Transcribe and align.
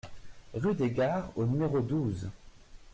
Rue 0.55 0.73
des 0.73 0.89
Gards 0.89 1.29
au 1.35 1.45
numéro 1.45 1.79
douze 1.79 2.27